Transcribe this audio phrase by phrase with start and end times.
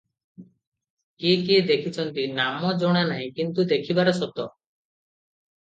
[1.23, 4.49] କିଏ କିଏ ଦେଖିଛନ୍ତି, ନାମ ଜଣା ନାହିଁ, କିନ୍ତୁ ଦେଖିବାର ସତ।